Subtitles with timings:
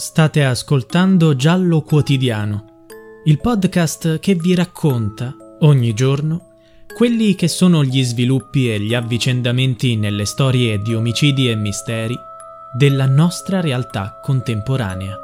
[0.00, 2.84] State ascoltando Giallo Quotidiano,
[3.24, 6.50] il podcast che vi racconta ogni giorno
[6.94, 12.16] quelli che sono gli sviluppi e gli avvicendamenti nelle storie di omicidi e misteri
[12.76, 15.18] della nostra realtà contemporanea.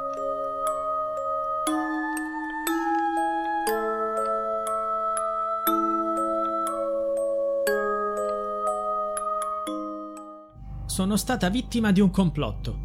[10.85, 12.84] Sono stata vittima di un complotto.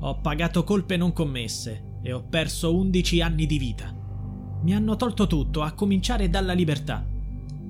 [0.00, 3.92] Ho pagato colpe non commesse e ho perso 11 anni di vita.
[4.62, 7.04] Mi hanno tolto tutto, a cominciare dalla libertà.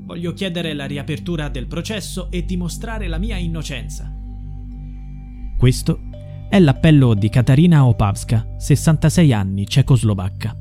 [0.05, 4.13] Voglio chiedere la riapertura del processo e dimostrare la mia innocenza.
[5.57, 6.01] Questo
[6.51, 10.55] è l'appello di Katarina Opavska, 66 anni, cecoslovacca.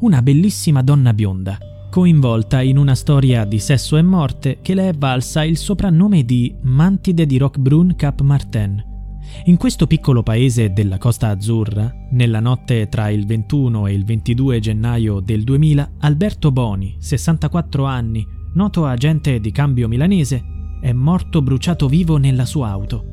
[0.00, 1.58] Una bellissima donna bionda,
[1.90, 6.54] coinvolta in una storia di sesso e morte che le è valsa il soprannome di
[6.62, 8.89] Mantide di Roquebrune Cap Martin
[9.44, 14.60] in questo piccolo paese della Costa Azzurra, nella notte tra il 21 e il 22
[14.60, 20.42] gennaio del 2000, Alberto Boni, 64 anni, noto agente di cambio milanese,
[20.80, 23.04] è morto bruciato vivo nella sua auto.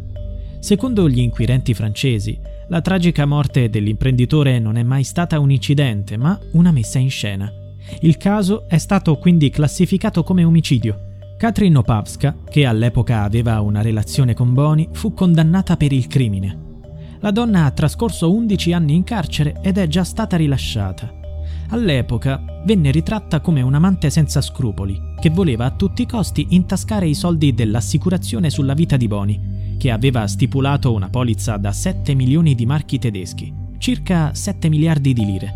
[0.59, 2.38] Secondo gli inquirenti francesi,
[2.69, 7.52] la tragica morte dell'imprenditore non è mai stata un incidente, ma una messa in scena.
[8.02, 11.06] Il caso è stato quindi classificato come omicidio
[11.38, 16.66] Katrin Opavska, che all'epoca aveva una relazione con Boni, fu condannata per il crimine.
[17.20, 21.14] La donna ha trascorso 11 anni in carcere ed è già stata rilasciata.
[21.70, 27.14] All'epoca venne ritratta come un'amante senza scrupoli, che voleva a tutti i costi intascare i
[27.14, 32.66] soldi dell'assicurazione sulla vita di Boni, che aveva stipulato una polizza da 7 milioni di
[32.66, 35.54] marchi tedeschi, circa 7 miliardi di lire.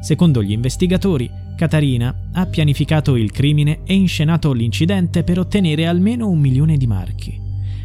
[0.00, 6.38] Secondo gli investigatori, Catarina ha pianificato il crimine e inscenato l'incidente per ottenere almeno un
[6.38, 7.36] milione di marchi.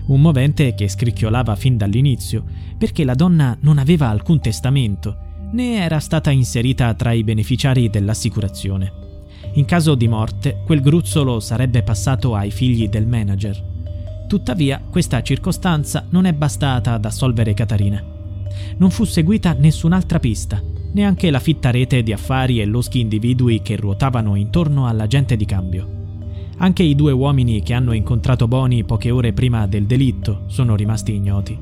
[0.10, 2.44] Un movente che scricchiolava fin dall'inizio,
[2.78, 5.18] perché la donna non aveva alcun testamento,
[5.54, 8.92] né era stata inserita tra i beneficiari dell'assicurazione.
[9.54, 13.60] In caso di morte, quel gruzzolo sarebbe passato ai figli del manager.
[14.28, 18.06] Tuttavia, questa circostanza non è bastata ad assolvere Catarina.
[18.78, 23.76] Non fu seguita nessun'altra pista neanche la fitta rete di affari e loschi individui che
[23.76, 26.02] ruotavano intorno all'agente di cambio.
[26.58, 31.14] Anche i due uomini che hanno incontrato Boni poche ore prima del delitto sono rimasti
[31.14, 31.58] ignoti.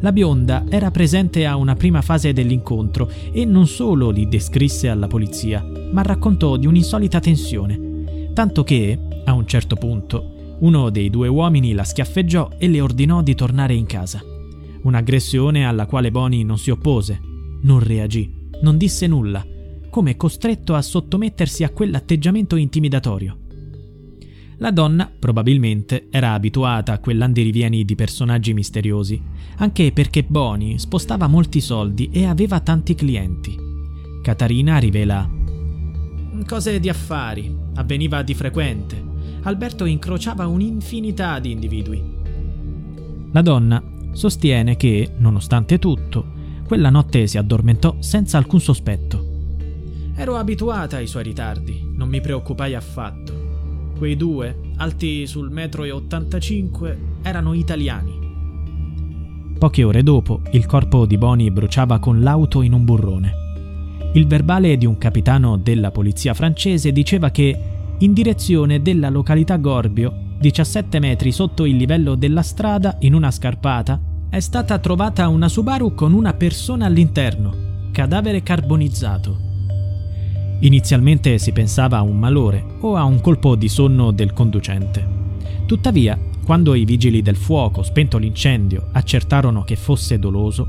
[0.00, 5.06] La bionda era presente a una prima fase dell'incontro e non solo li descrisse alla
[5.06, 11.28] polizia, ma raccontò di un'insolita tensione, tanto che, a un certo punto, uno dei due
[11.28, 14.22] uomini la schiaffeggiò e le ordinò di tornare in casa.
[14.82, 17.20] Un'aggressione alla quale Boni non si oppose,
[17.62, 19.46] non reagì non disse nulla,
[19.90, 23.38] come costretto a sottomettersi a quell'atteggiamento intimidatorio.
[24.58, 29.20] La donna, probabilmente, era abituata a quell'andirivieni di personaggi misteriosi,
[29.58, 33.54] anche perché Boni spostava molti soldi e aveva tanti clienti.
[34.22, 35.42] Catarina rivela
[36.46, 39.12] cose di affari, avveniva di frequente.
[39.42, 42.02] Alberto incrociava un'infinità di individui.
[43.32, 43.82] La donna
[44.12, 46.32] sostiene che, nonostante tutto,
[46.66, 49.32] quella notte si addormentò senza alcun sospetto.
[50.16, 53.92] Ero abituata ai suoi ritardi, non mi preoccupai affatto.
[53.96, 58.22] Quei due, alti sul metro e 85, erano italiani.
[59.58, 63.32] Poche ore dopo, il corpo di Boni bruciava con l'auto in un burrone.
[64.14, 67.58] Il verbale di un capitano della polizia francese diceva che,
[67.98, 74.00] in direzione della località Gorbio, 17 metri sotto il livello della strada, in una scarpata,
[74.34, 77.54] è stata trovata una Subaru con una persona all'interno,
[77.92, 79.38] cadavere carbonizzato.
[80.58, 85.06] Inizialmente si pensava a un malore o a un colpo di sonno del conducente.
[85.66, 90.66] Tuttavia, quando i vigili del fuoco, spento l'incendio, accertarono che fosse doloso,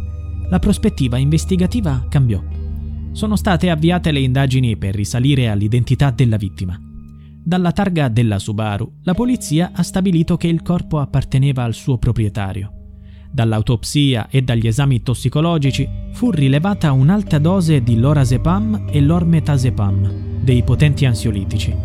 [0.47, 2.39] la prospettiva investigativa cambiò.
[3.13, 6.79] Sono state avviate le indagini per risalire all'identità della vittima.
[7.43, 12.74] Dalla targa della Subaru, la polizia ha stabilito che il corpo apparteneva al suo proprietario.
[13.35, 21.03] Dall'autopsia e dagli esami tossicologici fu rilevata un'alta dose di lorazepam e lormetazepam, dei potenti
[21.03, 21.75] ansiolitici.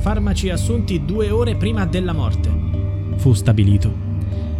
[0.00, 2.50] Farmaci assunti due ore prima della morte,
[3.14, 3.94] fu stabilito.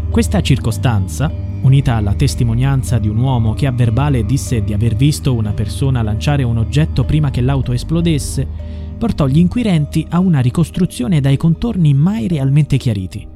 [0.08, 1.28] Questa circostanza,
[1.62, 6.02] unita alla testimonianza di un uomo che a verbale disse di aver visto una persona
[6.02, 8.46] lanciare un oggetto prima che l'auto esplodesse,
[8.96, 13.26] portò gli inquirenti a una ricostruzione dai contorni mai realmente chiariti.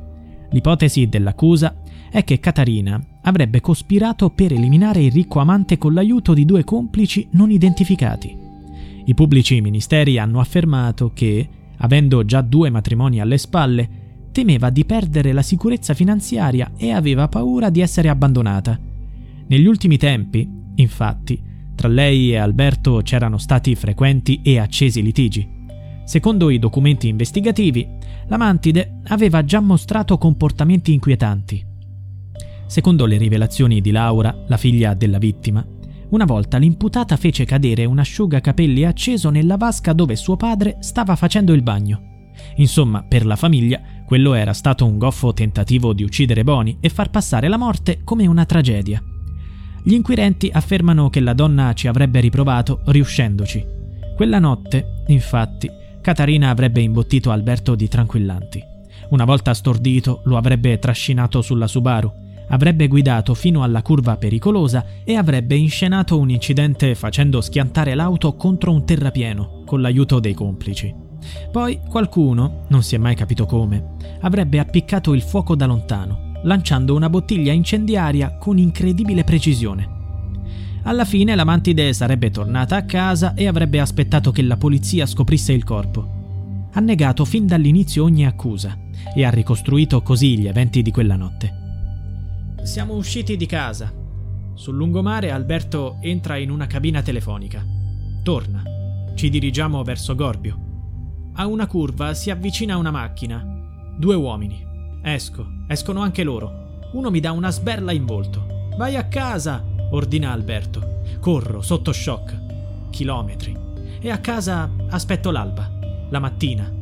[0.51, 1.81] L'ipotesi dell'accusa
[2.12, 7.26] è che Catarina avrebbe cospirato per eliminare il ricco amante con l'aiuto di due complici
[7.32, 8.37] non identificati.
[9.06, 11.49] I pubblici ministeri hanno affermato che,
[11.79, 13.88] avendo già due matrimoni alle spalle,
[14.31, 18.79] temeva di perdere la sicurezza finanziaria e aveva paura di essere abbandonata.
[19.47, 21.43] Negli ultimi tempi, infatti,
[21.75, 25.49] tra lei e Alberto c'erano stati frequenti e accesi litigi.
[26.05, 27.88] Secondo i documenti investigativi,
[28.26, 31.70] la Mantide aveva già mostrato comportamenti inquietanti.
[32.73, 35.63] Secondo le rivelazioni di Laura, la figlia della vittima,
[36.09, 41.53] una volta l'imputata fece cadere un asciugacapelli acceso nella vasca dove suo padre stava facendo
[41.53, 42.31] il bagno.
[42.57, 47.11] Insomma, per la famiglia, quello era stato un goffo tentativo di uccidere Boni e far
[47.11, 49.03] passare la morte come una tragedia.
[49.83, 53.63] Gli inquirenti affermano che la donna ci avrebbe riprovato riuscendoci.
[54.17, 55.69] Quella notte, infatti,
[56.01, 58.63] Catarina avrebbe imbottito Alberto di tranquillanti.
[59.11, 62.22] Una volta stordito, lo avrebbe trascinato sulla Subaru
[62.52, 68.72] avrebbe guidato fino alla curva pericolosa e avrebbe inscenato un incidente facendo schiantare l'auto contro
[68.72, 70.94] un terrapieno, con l'aiuto dei complici.
[71.50, 76.94] Poi qualcuno, non si è mai capito come, avrebbe appiccato il fuoco da lontano, lanciando
[76.94, 80.00] una bottiglia incendiaria con incredibile precisione.
[80.82, 85.52] Alla fine la mantide sarebbe tornata a casa e avrebbe aspettato che la polizia scoprisse
[85.52, 86.20] il corpo.
[86.72, 88.76] Ha negato fin dall'inizio ogni accusa
[89.14, 91.60] e ha ricostruito così gli eventi di quella notte.
[92.62, 93.93] Siamo usciti di casa.
[94.55, 97.61] Sul lungomare Alberto entra in una cabina telefonica.
[98.23, 98.62] Torna.
[99.14, 101.31] Ci dirigiamo verso Gorbio.
[101.35, 103.44] A una curva si avvicina una macchina.
[103.99, 104.64] Due uomini.
[105.03, 105.64] Esco.
[105.67, 106.79] Escono anche loro.
[106.93, 108.70] Uno mi dà una sberla in volto.
[108.76, 109.64] Vai a casa!
[109.91, 111.00] ordina Alberto.
[111.19, 112.91] Corro, sotto shock.
[112.91, 113.59] Chilometri.
[113.99, 115.69] E a casa aspetto l'alba.
[116.11, 116.73] La mattina.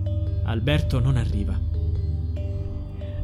[0.44, 1.69] Alberto non arriva.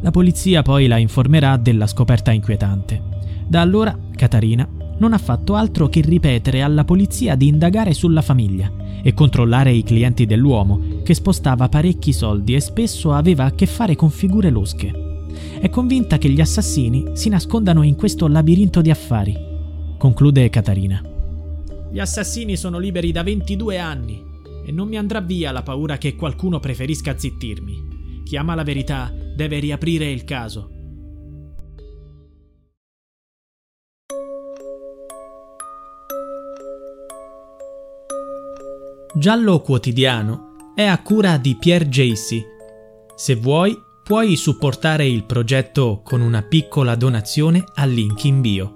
[0.01, 3.03] La polizia poi la informerà della scoperta inquietante.
[3.47, 8.73] Da allora Catarina non ha fatto altro che ripetere alla polizia di indagare sulla famiglia
[9.03, 13.95] e controllare i clienti dell'uomo, che spostava parecchi soldi e spesso aveva a che fare
[13.95, 15.05] con figure losche.
[15.61, 19.37] È convinta che gli assassini si nascondano in questo labirinto di affari.
[19.99, 21.03] Conclude Catarina.
[21.91, 24.23] Gli assassini sono liberi da 22 anni
[24.65, 28.23] e non mi andrà via la paura che qualcuno preferisca zittirmi.
[28.25, 30.71] Chi ama la verità deve riaprire il caso.
[39.15, 42.43] Giallo Quotidiano è a cura di Pierre Jacy.
[43.15, 48.76] Se vuoi, puoi supportare il progetto con una piccola donazione al link in bio.